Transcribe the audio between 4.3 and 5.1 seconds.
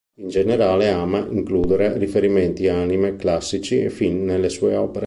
sue opere.